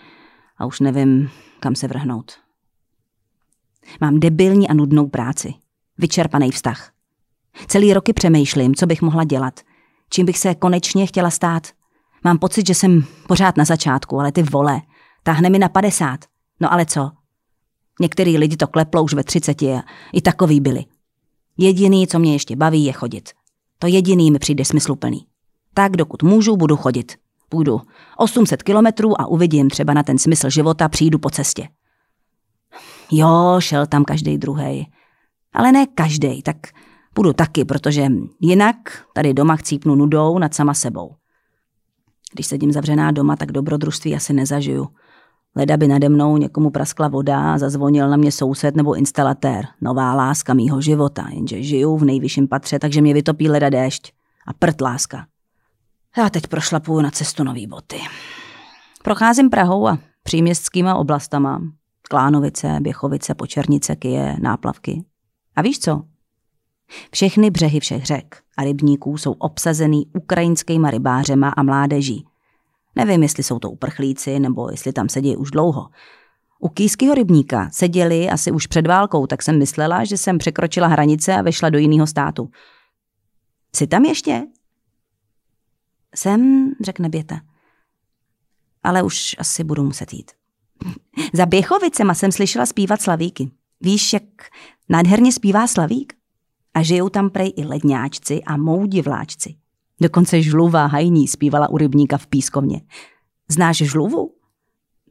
a 0.59 0.67
už 0.67 0.81
nevím, 0.81 1.31
kam 1.61 1.75
se 1.75 1.89
vrhnout. 1.89 2.33
Mám 4.01 4.21
debilní 4.21 4.69
a 4.69 4.75
nudnou 4.75 5.09
práci. 5.09 5.55
Vyčerpaný 5.99 6.51
vztah. 6.51 6.93
Celý 7.67 7.95
roky 7.95 8.13
přemýšlím, 8.13 8.75
co 8.75 8.87
bych 8.87 9.03
mohla 9.03 9.25
dělat. 9.25 9.61
Čím 10.11 10.27
bych 10.27 10.39
se 10.39 10.55
konečně 10.55 11.07
chtěla 11.07 11.31
stát. 11.31 11.69
Mám 12.25 12.39
pocit, 12.39 12.67
že 12.67 12.75
jsem 12.75 13.05
pořád 13.29 13.57
na 13.57 13.65
začátku, 13.65 14.21
ale 14.21 14.33
ty 14.33 14.43
vole, 14.43 14.81
táhne 15.23 15.51
mi 15.51 15.59
na 15.59 15.69
padesát. 15.69 16.21
No 16.61 16.73
ale 16.73 16.87
co? 16.87 17.11
Některý 18.01 18.39
lidi 18.39 18.57
to 18.57 18.67
kleplou 18.67 19.05
už 19.05 19.15
ve 19.15 19.25
třiceti 19.25 19.73
a 19.73 19.83
i 20.13 20.23
takový 20.23 20.61
byli. 20.61 20.85
Jediný, 21.59 22.07
co 22.07 22.19
mě 22.19 22.33
ještě 22.33 22.57
baví, 22.57 22.85
je 22.85 22.93
chodit. 22.93 23.31
To 23.79 23.87
jediný 23.87 24.31
mi 24.31 24.39
přijde 24.39 24.65
smysluplný. 24.65 25.27
Tak 25.75 25.97
dokud 25.97 26.23
můžu, 26.23 26.57
budu 26.57 26.77
chodit. 26.77 27.13
Půjdu 27.49 27.81
800 28.17 28.63
kilometrů 28.63 29.21
a 29.21 29.27
uvidím 29.27 29.71
třeba 29.71 29.95
na 29.95 30.03
ten 30.03 30.19
smysl 30.19 30.51
života, 30.51 30.89
přijdu 30.89 31.19
po 31.19 31.31
cestě. 31.31 31.69
Jo, 33.11 33.57
šel 33.59 33.87
tam 33.87 34.05
každý 34.05 34.39
druhý. 34.39 34.87
Ale 35.53 35.73
ne 35.73 35.87
každý, 35.87 36.43
tak 36.43 36.57
půjdu 37.15 37.33
taky, 37.33 37.65
protože 37.65 38.07
jinak 38.41 38.77
tady 39.15 39.35
doma 39.35 39.57
chcípnu 39.57 39.95
nudou 39.95 40.39
nad 40.39 40.55
sama 40.55 40.75
sebou. 40.75 41.15
Když 42.33 42.47
sedím 42.47 42.73
zavřená 42.73 43.11
doma, 43.11 43.37
tak 43.37 43.53
dobrodružství 43.53 44.17
asi 44.17 44.33
nezažiju. 44.33 44.89
Leda 45.57 45.77
by 45.77 45.89
nade 45.89 46.09
mnou 46.09 46.37
někomu 46.37 46.71
praskla 46.71 47.09
voda 47.09 47.53
a 47.55 47.59
zazvonil 47.59 48.11
na 48.11 48.17
mě 48.17 48.33
soused 48.33 48.77
nebo 48.77 48.95
instalatér. 48.95 49.67
Nová 49.81 50.15
láska 50.15 50.55
mýho 50.55 50.81
života, 50.81 51.29
jenže 51.31 51.63
žiju 51.63 51.97
v 51.97 52.05
nejvyšším 52.05 52.49
patře, 52.49 52.79
takže 52.79 53.01
mě 53.01 53.15
vytopí 53.15 53.49
leda 53.49 53.71
déšť. 53.71 54.13
A 54.47 54.53
prd 54.53 54.81
láska. 54.81 55.27
Já 56.17 56.31
teď 56.31 56.47
prošlapuju 56.47 57.01
na 57.01 57.11
cestu 57.11 57.45
nový 57.45 57.67
boty. 57.67 58.01
Procházím 59.03 59.51
Prahou 59.51 59.89
a 59.89 59.99
příměstskýma 60.23 60.95
oblastama. 60.95 61.63
Klánovice, 62.09 62.79
Běchovice, 62.81 63.35
Počernice, 63.35 63.97
Kyje, 63.97 64.37
Náplavky. 64.43 65.05
A 65.57 65.63
víš 65.63 65.79
co? 65.79 66.03
Všechny 67.13 67.51
břehy 67.51 67.81
všech 67.81 68.07
řek 68.07 68.43
a 68.57 68.65
rybníků 68.65 69.19
jsou 69.19 69.33
obsazený 69.33 70.07
ukrajinskýma 70.15 70.91
rybářema 70.91 71.49
a 71.49 71.63
mládeží. 71.63 72.27
Nevím, 72.97 73.23
jestli 73.23 73.43
jsou 73.43 73.59
to 73.59 73.71
uprchlíci, 73.71 74.41
nebo 74.41 74.71
jestli 74.71 74.93
tam 74.93 75.09
sedí 75.09 75.37
už 75.37 75.51
dlouho. 75.51 75.89
U 76.61 76.69
kýského 76.69 77.15
rybníka 77.15 77.69
seděli 77.73 78.31
asi 78.31 78.53
už 78.53 78.67
před 78.67 78.87
válkou, 78.87 79.27
tak 79.27 79.43
jsem 79.43 79.59
myslela, 79.59 80.05
že 80.05 80.19
jsem 80.19 80.39
překročila 80.39 80.87
hranice 80.87 81.35
a 81.35 81.43
vešla 81.43 81.71
do 81.71 81.79
jiného 81.79 82.07
státu. 82.07 82.51
Jsi 83.77 83.87
tam 83.87 84.05
ještě? 84.05 84.43
Jsem, 86.15 86.73
řekne 86.81 87.09
Běta. 87.09 87.41
Ale 88.83 89.03
už 89.03 89.37
asi 89.39 89.65
budu 89.65 89.83
muset 89.83 90.13
jít. 90.13 90.31
Za 91.33 91.47
Běchovicema 91.47 92.15
jsem 92.15 92.33
slyšela 92.33 92.67
zpívat 92.67 93.03
Slavíky. 93.03 93.51
Víš, 93.81 94.13
jak 94.13 94.23
nádherně 94.89 95.33
zpívá 95.33 95.67
Slavík? 95.67 96.15
A 96.75 96.83
žijou 96.83 97.09
tam 97.09 97.31
prej 97.31 97.53
i 97.57 97.65
ledňáčci 97.65 98.43
a 98.43 98.57
moudivláčci. 98.57 99.55
Dokonce 100.01 100.43
žluva 100.43 100.87
hajní 100.87 101.29
zpívala 101.29 101.71
u 101.71 101.77
rybníka 101.77 102.19
v 102.19 102.27
pískovně. 102.27 102.81
Znáš 103.49 103.77
žluvu? 103.77 104.35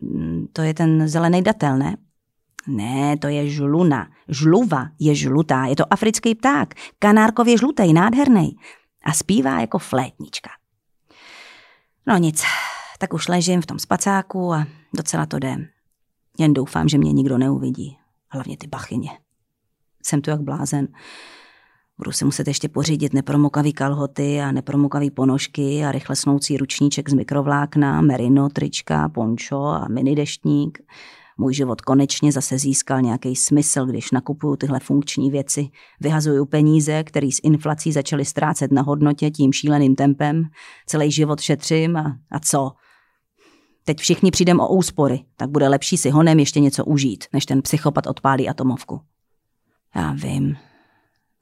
Mm, 0.01 0.47
to 0.53 0.61
je 0.61 0.73
ten 0.73 1.07
zelený 1.07 1.41
datel, 1.41 1.77
ne? 1.77 1.97
Ne, 2.67 3.17
to 3.17 3.27
je 3.27 3.49
žluna. 3.49 4.07
Žluva 4.27 4.89
je 4.99 5.15
žlutá, 5.15 5.65
je 5.65 5.75
to 5.75 5.93
africký 5.93 6.35
pták, 6.35 6.73
kanárkově 6.99 7.57
žlutý, 7.57 7.93
nádherný. 7.93 8.55
A 9.03 9.13
zpívá 9.13 9.59
jako 9.59 9.79
flétnička. 9.79 10.49
No 12.07 12.17
nic, 12.17 12.43
tak 12.99 13.13
už 13.13 13.27
ležím 13.27 13.61
v 13.61 13.65
tom 13.65 13.79
spacáku 13.79 14.53
a 14.53 14.65
docela 14.95 15.25
to 15.25 15.39
jde. 15.39 15.55
Jen 16.39 16.53
doufám, 16.53 16.89
že 16.89 16.97
mě 16.97 17.11
nikdo 17.11 17.37
neuvidí. 17.37 17.97
Hlavně 18.29 18.57
ty 18.57 18.67
bachyně. 18.67 19.09
Jsem 20.03 20.21
tu 20.21 20.29
jak 20.29 20.41
blázen. 20.41 20.87
Budu 21.97 22.11
si 22.11 22.25
muset 22.25 22.47
ještě 22.47 22.69
pořídit 22.69 23.13
nepromokavý 23.13 23.73
kalhoty 23.73 24.41
a 24.41 24.51
nepromokavý 24.51 25.11
ponožky 25.11 25.85
a 25.85 25.91
rychle 25.91 26.15
snoucí 26.15 26.57
ručníček 26.57 27.09
z 27.09 27.13
mikrovlákna, 27.13 28.01
merino, 28.01 28.49
trička, 28.49 29.09
pončo 29.09 29.63
a 29.63 29.87
mini 29.87 30.15
deštník. 30.15 30.79
Můj 31.41 31.53
život 31.53 31.81
konečně 31.81 32.31
zase 32.31 32.57
získal 32.59 33.01
nějaký 33.01 33.35
smysl, 33.35 33.85
když 33.85 34.11
nakupuju 34.11 34.55
tyhle 34.55 34.79
funkční 34.79 35.31
věci. 35.31 35.69
Vyhazuju 35.99 36.45
peníze, 36.45 37.03
které 37.03 37.27
s 37.27 37.39
inflací 37.43 37.91
začaly 37.91 38.25
ztrácet 38.25 38.71
na 38.71 38.81
hodnotě 38.81 39.31
tím 39.31 39.53
šíleným 39.53 39.95
tempem. 39.95 40.43
Celý 40.85 41.11
život 41.11 41.39
šetřím 41.39 41.97
a, 41.97 42.17
a 42.31 42.39
co? 42.39 42.71
Teď 43.83 43.97
všichni 43.97 44.31
přijdem 44.31 44.59
o 44.59 44.69
úspory, 44.69 45.19
tak 45.37 45.49
bude 45.49 45.67
lepší 45.67 45.97
si 45.97 46.09
honem 46.09 46.39
ještě 46.39 46.59
něco 46.59 46.85
užít, 46.85 47.25
než 47.33 47.45
ten 47.45 47.61
psychopat 47.61 48.07
odpálí 48.07 48.49
atomovku. 48.49 49.01
Já 49.95 50.13
vím. 50.13 50.55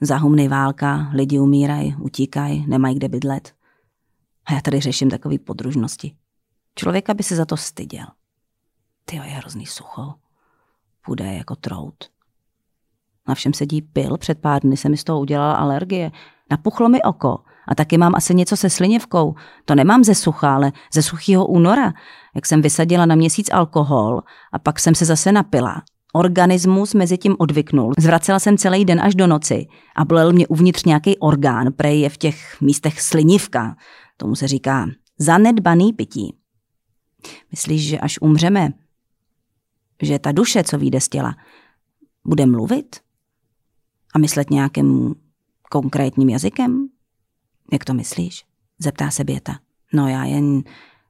Zahumný 0.01 0.47
válka, 0.47 1.09
lidi 1.13 1.39
umírají, 1.39 1.95
utíkají, 2.01 2.65
nemají 2.67 2.95
kde 2.95 3.09
bydlet. 3.09 3.53
A 4.45 4.53
já 4.53 4.61
tady 4.61 4.79
řeším 4.79 5.09
takové 5.09 5.37
podružnosti. 5.37 6.15
Člověka 6.75 7.13
by 7.13 7.23
se 7.23 7.35
za 7.35 7.45
to 7.45 7.57
styděl. 7.57 8.05
Ty 9.09 9.15
je 9.15 9.21
hrozný 9.21 9.65
sucho. 9.65 10.13
Půjde 11.05 11.25
jako 11.25 11.55
trout. 11.55 11.95
Na 13.27 13.35
všem 13.35 13.53
sedí 13.53 13.81
pil, 13.81 14.17
před 14.17 14.39
pár 14.39 14.61
dny 14.61 14.77
se 14.77 14.89
mi 14.89 14.97
z 14.97 15.03
toho 15.03 15.19
udělala 15.19 15.53
alergie. 15.53 16.11
Napuchlo 16.51 16.89
mi 16.89 17.01
oko 17.01 17.37
a 17.67 17.75
taky 17.75 17.97
mám 17.97 18.15
asi 18.15 18.35
něco 18.35 18.57
se 18.57 18.69
slinivkou. 18.69 19.35
To 19.65 19.75
nemám 19.75 20.03
ze 20.03 20.15
sucha, 20.15 20.55
ale 20.55 20.71
ze 20.93 21.03
suchého 21.03 21.47
února, 21.47 21.93
jak 22.35 22.45
jsem 22.45 22.61
vysadila 22.61 23.05
na 23.05 23.15
měsíc 23.15 23.49
alkohol 23.51 24.21
a 24.51 24.59
pak 24.59 24.79
jsem 24.79 24.95
se 24.95 25.05
zase 25.05 25.31
napila. 25.31 25.81
Organismus 26.13 26.93
mezi 26.93 27.17
tím 27.17 27.35
odvyknul. 27.39 27.93
Zvracela 27.97 28.39
jsem 28.39 28.57
celý 28.57 28.85
den 28.85 29.01
až 29.01 29.15
do 29.15 29.27
noci 29.27 29.67
a 29.95 30.05
bolel 30.05 30.33
mě 30.33 30.47
uvnitř 30.47 30.83
nějaký 30.83 31.17
orgán, 31.17 31.73
prej 31.73 31.99
je 31.99 32.09
v 32.09 32.17
těch 32.17 32.61
místech 32.61 33.01
slinivka. 33.01 33.75
Tomu 34.17 34.35
se 34.35 34.47
říká 34.47 34.87
zanedbaný 35.19 35.93
pití. 35.93 36.35
Myslíš, 37.51 37.87
že 37.87 37.99
až 37.99 38.21
umřeme, 38.21 38.73
že 40.01 40.19
ta 40.19 40.31
duše, 40.31 40.63
co 40.63 40.77
vyjde 40.77 41.01
z 41.01 41.09
těla, 41.09 41.35
bude 42.25 42.45
mluvit 42.45 42.95
a 44.13 44.19
myslet 44.19 44.49
nějakým 44.49 45.15
konkrétním 45.71 46.29
jazykem? 46.29 46.89
Jak 47.71 47.85
to 47.85 47.93
myslíš? 47.93 48.45
Zeptá 48.79 49.11
se 49.11 49.23
Běta. 49.23 49.59
No 49.93 50.07
já 50.07 50.25
jen, 50.25 50.63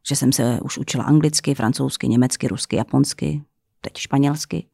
že 0.08 0.16
jsem 0.16 0.32
se 0.32 0.60
už 0.62 0.78
učila 0.78 1.04
anglicky, 1.04 1.56
francouzsky, 1.56 2.08
německy, 2.08 2.48
rusky, 2.48 2.76
japonsky, 2.76 3.44
teď 3.82 3.98
španělsky. 3.98 4.68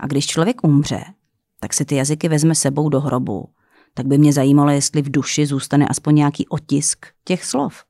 A 0.00 0.06
když 0.06 0.26
člověk 0.26 0.64
umře, 0.64 1.04
tak 1.60 1.74
si 1.74 1.84
ty 1.84 1.94
jazyky 1.94 2.28
vezme 2.28 2.54
sebou 2.54 2.88
do 2.88 3.00
hrobu. 3.00 3.48
Tak 3.94 4.06
by 4.06 4.18
mě 4.18 4.32
zajímalo, 4.32 4.70
jestli 4.70 5.02
v 5.02 5.10
duši 5.10 5.46
zůstane 5.46 5.88
aspoň 5.88 6.14
nějaký 6.14 6.48
otisk 6.48 7.06
těch 7.24 7.44
slov. 7.44 7.84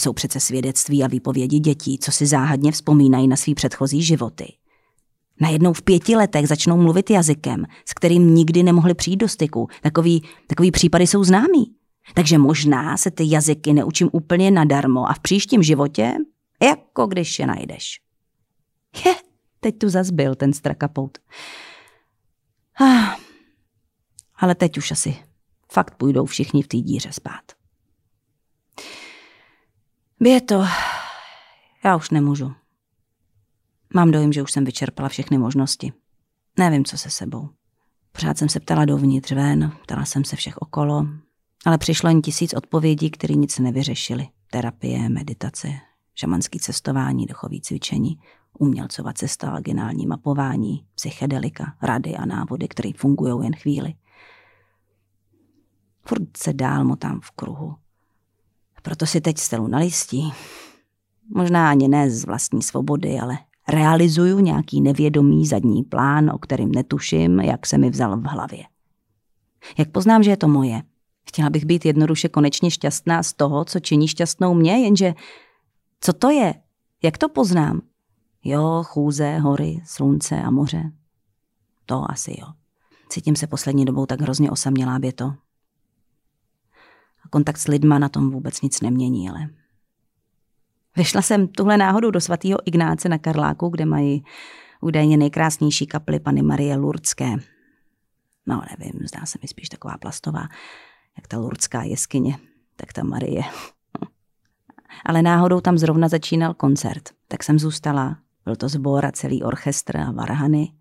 Jsou 0.00 0.12
přece 0.12 0.40
svědectví 0.40 1.04
a 1.04 1.06
výpovědi 1.06 1.58
dětí, 1.58 1.98
co 1.98 2.12
si 2.12 2.26
záhadně 2.26 2.72
vzpomínají 2.72 3.28
na 3.28 3.36
svý 3.36 3.54
předchozí 3.54 4.02
životy. 4.02 4.52
Najednou 5.40 5.72
v 5.72 5.82
pěti 5.82 6.16
letech 6.16 6.48
začnou 6.48 6.76
mluvit 6.76 7.10
jazykem, 7.10 7.64
s 7.88 7.94
kterým 7.94 8.34
nikdy 8.34 8.62
nemohli 8.62 8.94
přijít 8.94 9.16
do 9.16 9.28
styku. 9.28 9.68
Takový, 9.82 10.22
takový 10.46 10.70
případy 10.70 11.06
jsou 11.06 11.24
známý. 11.24 11.74
Takže 12.14 12.38
možná 12.38 12.96
se 12.96 13.10
ty 13.10 13.24
jazyky 13.26 13.72
neučím 13.72 14.08
úplně 14.12 14.50
nadarmo 14.50 15.10
a 15.10 15.12
v 15.12 15.20
příštím 15.20 15.62
životě, 15.62 16.14
jako 16.62 17.06
když 17.06 17.38
je 17.38 17.46
najdeš. 17.46 18.00
Je, 19.06 19.14
teď 19.60 19.78
tu 19.78 19.88
zas 19.88 20.10
byl 20.10 20.34
ten 20.34 20.52
strakapout. 20.52 21.18
Ah, 22.80 23.16
ale 24.36 24.54
teď 24.54 24.78
už 24.78 24.90
asi 24.90 25.16
fakt 25.72 25.94
půjdou 25.94 26.26
všichni 26.26 26.62
v 26.62 26.68
té 26.68 26.76
díře 26.76 27.12
spát. 27.12 27.57
Běto, 30.20 30.64
já 31.84 31.96
už 31.96 32.10
nemůžu. 32.10 32.52
Mám 33.94 34.10
dojem, 34.10 34.32
že 34.32 34.42
už 34.42 34.52
jsem 34.52 34.64
vyčerpala 34.64 35.08
všechny 35.08 35.38
možnosti. 35.38 35.92
Nevím, 36.58 36.84
co 36.84 36.98
se 36.98 37.10
sebou. 37.10 37.48
Pořád 38.12 38.38
jsem 38.38 38.48
se 38.48 38.60
ptala 38.60 38.84
dovnitř 38.84 39.32
ven, 39.32 39.72
ptala 39.82 40.04
jsem 40.04 40.24
se 40.24 40.36
všech 40.36 40.56
okolo, 40.56 41.06
ale 41.66 41.78
přišlo 41.78 42.08
jen 42.08 42.22
tisíc 42.22 42.54
odpovědí, 42.54 43.10
které 43.10 43.34
nic 43.34 43.58
nevyřešily. 43.58 44.28
Terapie, 44.50 45.08
meditace, 45.08 45.68
šamanský 46.14 46.58
cestování, 46.58 47.26
dechový 47.26 47.60
cvičení. 47.60 48.20
Umělcova 48.58 49.12
cesta, 49.12 49.50
vaginální 49.50 50.06
mapování, 50.06 50.86
psychedelika, 50.94 51.76
rady 51.82 52.16
a 52.16 52.26
návody, 52.26 52.68
které 52.68 52.90
fungují 52.96 53.44
jen 53.44 53.56
chvíli. 53.56 53.94
Furt 56.04 56.36
se 56.36 56.52
dál 56.52 56.84
motám 56.84 57.20
v 57.20 57.30
kruhu. 57.30 57.76
Proto 58.82 59.06
si 59.06 59.20
teď 59.20 59.38
stelu 59.38 59.66
na 59.66 59.78
listí. 59.78 60.32
Možná 61.34 61.70
ani 61.70 61.88
ne 61.88 62.10
z 62.10 62.24
vlastní 62.24 62.62
svobody, 62.62 63.18
ale 63.18 63.38
realizuju 63.68 64.38
nějaký 64.38 64.80
nevědomý 64.80 65.46
zadní 65.46 65.82
plán, 65.82 66.30
o 66.30 66.38
kterým 66.38 66.72
netuším, 66.72 67.40
jak 67.40 67.66
se 67.66 67.78
mi 67.78 67.90
vzal 67.90 68.16
v 68.16 68.24
hlavě. 68.24 68.64
Jak 69.78 69.90
poznám, 69.90 70.22
že 70.22 70.30
je 70.30 70.36
to 70.36 70.48
moje? 70.48 70.82
Chtěla 71.28 71.50
bych 71.50 71.64
být 71.64 71.84
jednoduše 71.84 72.28
konečně 72.28 72.70
šťastná 72.70 73.22
z 73.22 73.32
toho, 73.32 73.64
co 73.64 73.80
činí 73.80 74.08
šťastnou 74.08 74.54
mě, 74.54 74.78
jenže 74.78 75.14
co 76.00 76.12
to 76.12 76.30
je? 76.30 76.54
Jak 77.02 77.18
to 77.18 77.28
poznám? 77.28 77.80
Jo, 78.44 78.82
chůze, 78.86 79.38
hory, 79.38 79.80
slunce 79.84 80.42
a 80.42 80.50
moře. 80.50 80.92
To 81.86 82.10
asi 82.10 82.36
jo. 82.40 82.46
Cítím 83.08 83.36
se 83.36 83.46
poslední 83.46 83.84
dobou 83.84 84.06
tak 84.06 84.20
hrozně 84.20 84.50
osamělá 84.50 84.98
běto. 84.98 85.32
Kontakt 87.30 87.58
s 87.58 87.68
lidma 87.68 87.98
na 87.98 88.08
tom 88.08 88.30
vůbec 88.30 88.60
nic 88.62 88.80
nemění, 88.80 89.30
ale... 89.30 89.48
Vyšla 90.96 91.22
jsem 91.22 91.48
tuhle 91.48 91.76
náhodou 91.76 92.10
do 92.10 92.20
svatého 92.20 92.58
Ignáce 92.64 93.08
na 93.08 93.18
Karláku, 93.18 93.68
kde 93.68 93.84
mají 93.84 94.24
údajně 94.80 95.16
nejkrásnější 95.16 95.86
kaply 95.86 96.20
Pany 96.20 96.42
Marie 96.42 96.76
Lurdské. 96.76 97.36
No, 98.46 98.62
nevím, 98.78 99.06
zdá 99.06 99.26
se 99.26 99.38
mi 99.42 99.48
spíš 99.48 99.68
taková 99.68 99.98
plastová, 99.98 100.48
jak 101.16 101.26
ta 101.28 101.38
lurdská 101.38 101.82
jeskyně, 101.82 102.38
tak 102.76 102.92
ta 102.92 103.04
Marie. 103.04 103.42
Ale 105.06 105.22
náhodou 105.22 105.60
tam 105.60 105.78
zrovna 105.78 106.08
začínal 106.08 106.54
koncert, 106.54 107.08
tak 107.28 107.42
jsem 107.42 107.58
zůstala. 107.58 108.18
Byl 108.44 108.56
to 108.56 108.68
sbor 108.68 109.06
a 109.06 109.12
celý 109.12 109.42
orchestr 109.42 109.96
a 109.96 110.10
varhany. 110.10 110.72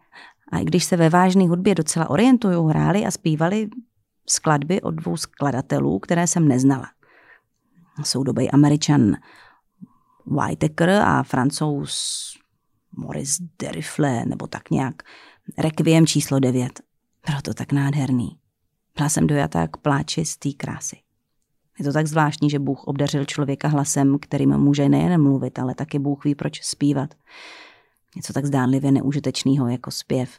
A 0.52 0.60
i 0.60 0.66
když 0.66 0.84
se 0.84 0.98
ve 0.98 1.10
vážné 1.10 1.48
hudbě 1.48 1.76
docela 1.76 2.10
orientuju, 2.10 2.64
hráli 2.64 3.06
a 3.06 3.12
zpívali 3.12 3.70
skladby 4.30 4.82
od 4.82 4.92
dvou 4.92 5.18
skladatelů, 5.18 6.00
které 6.00 6.28
jsem 6.28 6.48
neznala. 6.48 6.88
Soudobej 8.04 8.50
američan 8.54 9.16
Whitaker 10.26 10.90
a 10.90 11.24
francouz 11.24 12.34
Maurice 12.98 13.44
Derifle, 13.60 14.26
nebo 14.26 14.48
tak 14.48 14.70
nějak. 14.70 15.04
Requiem 15.58 16.08
číslo 16.08 16.40
9. 16.40 16.82
Bylo 17.28 17.42
to 17.42 17.54
tak 17.54 17.72
nádherný. 17.72 18.40
Byla 18.98 19.10
jsem 19.10 19.28
dojatá 19.28 19.68
k 19.68 19.78
pláči 19.78 20.26
z 20.26 20.38
té 20.38 20.50
krásy. 20.58 20.98
Je 21.80 21.86
to 21.86 21.94
tak 21.94 22.08
zvláštní, 22.08 22.50
že 22.50 22.60
Bůh 22.60 22.84
obdařil 22.84 23.26
člověka 23.26 23.68
hlasem, 23.68 24.20
kterým 24.20 24.58
může 24.58 24.90
nejen 24.90 25.24
mluvit, 25.24 25.60
ale 25.60 25.76
taky 25.76 26.00
Bůh 26.00 26.24
ví, 26.24 26.36
proč 26.36 26.64
zpívat. 26.64 27.14
Něco 28.16 28.34
tak 28.34 28.46
zdánlivě 28.46 28.92
neužitečného 28.92 29.68
jako 29.68 29.92
zpěv. 29.92 30.30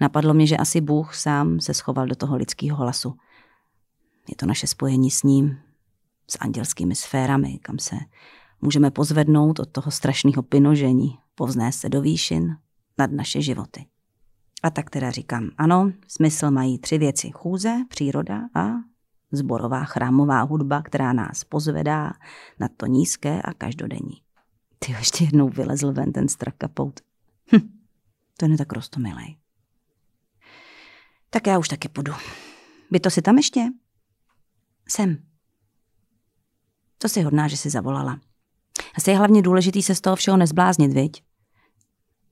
Napadlo 0.00 0.34
mě, 0.34 0.46
že 0.46 0.56
asi 0.56 0.80
Bůh 0.80 1.14
sám 1.14 1.60
se 1.60 1.74
schoval 1.74 2.06
do 2.06 2.14
toho 2.14 2.36
lidského 2.36 2.76
hlasu. 2.76 3.16
Je 4.28 4.36
to 4.36 4.46
naše 4.46 4.66
spojení 4.66 5.10
s 5.10 5.22
ním, 5.22 5.58
s 6.30 6.38
andělskými 6.40 6.94
sférami, 6.94 7.58
kam 7.62 7.78
se 7.78 7.96
můžeme 8.60 8.90
pozvednout 8.90 9.60
od 9.60 9.68
toho 9.72 9.90
strašného 9.90 10.42
pinožení, 10.42 11.18
povznést 11.34 11.80
se 11.80 11.88
do 11.88 12.00
výšin 12.00 12.56
nad 12.98 13.12
naše 13.12 13.42
životy. 13.42 13.86
A 14.62 14.70
tak 14.70 14.90
teda 14.90 15.10
říkám, 15.10 15.50
ano, 15.58 15.92
smysl 16.08 16.50
mají 16.50 16.78
tři 16.78 16.98
věci. 16.98 17.30
Chůze, 17.30 17.76
příroda 17.88 18.40
a 18.54 18.66
zborová 19.32 19.84
chrámová 19.84 20.42
hudba, 20.42 20.82
která 20.82 21.12
nás 21.12 21.44
pozvedá 21.44 22.12
na 22.60 22.68
to 22.76 22.86
nízké 22.86 23.42
a 23.42 23.52
každodenní. 23.52 24.22
Ty 24.78 24.92
ještě 24.92 25.24
jednou 25.24 25.48
vylezl 25.48 25.92
ven 25.92 26.12
ten 26.12 26.28
strakapout. 26.28 27.00
Hm, 27.52 27.68
to 28.36 28.46
je 28.46 28.56
tak 28.56 28.72
rostomilej. 28.72 29.36
Tak 31.32 31.46
já 31.46 31.58
už 31.58 31.68
taky 31.68 31.88
půjdu. 31.88 32.12
By 32.90 33.00
to 33.00 33.10
si 33.10 33.22
tam 33.22 33.36
ještě? 33.36 33.60
Jsem. 34.88 35.26
To 36.98 37.08
si 37.08 37.22
hodná, 37.22 37.48
že 37.48 37.56
jsi 37.56 37.70
zavolala. 37.70 38.20
Asi 38.94 39.10
je 39.10 39.18
hlavně 39.18 39.42
důležitý 39.42 39.82
se 39.82 39.94
z 39.94 40.00
toho 40.00 40.16
všeho 40.16 40.36
nezbláznit, 40.36 40.92
viď? 40.92 41.24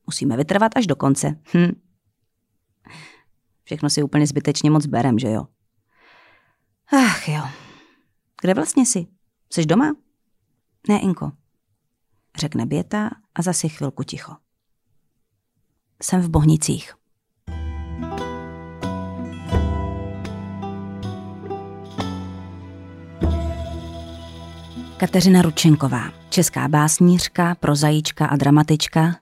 Musíme 0.07 0.37
vytrvat 0.37 0.77
až 0.77 0.87
do 0.87 0.97
konce. 0.97 1.41
Hm. 1.55 1.81
Všechno 3.65 3.91
si 3.91 4.03
úplně 4.03 4.27
zbytečně 4.27 4.71
moc 4.71 4.87
berem, 4.87 5.19
že 5.19 5.31
jo? 5.31 5.47
Ach 6.93 7.29
jo. 7.29 7.43
Kde 8.41 8.55
vlastně 8.55 8.87
jsi? 8.87 9.07
Jsi 9.53 9.67
doma? 9.67 9.97
Ne, 10.89 11.01
Inko. 11.01 11.33
Řekne 12.37 12.67
Běta 12.67 13.11
a 13.35 13.43
zase 13.43 13.69
chvilku 13.69 14.03
ticho. 14.03 14.37
Jsem 16.03 16.21
v 16.21 16.29
Bohnicích. 16.29 17.00
Kateřina 25.01 25.43
Ručenková, 25.43 26.03
česká 26.29 26.69
básnířka, 26.69 27.55
prozajíčka 27.55 28.27
a 28.27 28.37
dramatička, 28.37 29.17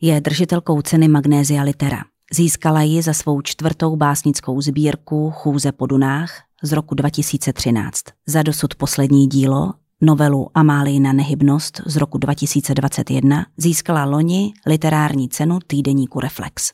je 0.00 0.20
držitelkou 0.20 0.82
ceny 0.82 1.08
Magnézia 1.08 1.62
Litera. 1.62 1.98
Získala 2.32 2.82
ji 2.82 3.02
za 3.02 3.12
svou 3.12 3.40
čtvrtou 3.40 3.96
básnickou 3.96 4.60
sbírku 4.60 5.30
Chůze 5.30 5.72
po 5.72 5.86
Dunách 5.86 6.42
z 6.62 6.72
roku 6.72 6.94
2013. 6.94 8.04
Za 8.26 8.42
dosud 8.42 8.74
poslední 8.74 9.26
dílo, 9.26 9.72
novelu 10.00 10.50
Amálina 10.54 11.12
nehybnost 11.12 11.80
z 11.86 11.96
roku 11.96 12.18
2021, 12.18 13.46
získala 13.56 14.04
loni 14.04 14.52
literární 14.66 15.28
cenu 15.28 15.58
týdeníku 15.66 16.20
Reflex. 16.20 16.72